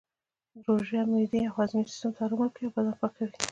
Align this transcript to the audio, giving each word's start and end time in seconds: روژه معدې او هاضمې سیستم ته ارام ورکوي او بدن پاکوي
روژه 0.65 1.01
معدې 1.11 1.39
او 1.45 1.55
هاضمې 1.57 1.83
سیستم 1.89 2.11
ته 2.15 2.21
ارام 2.23 2.39
ورکوي 2.41 2.63
او 2.67 2.73
بدن 2.75 2.93
پاکوي 2.99 3.33